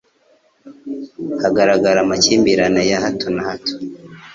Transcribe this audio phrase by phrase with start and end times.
[1.41, 3.73] hagaragara amakimbirane ya hato na hato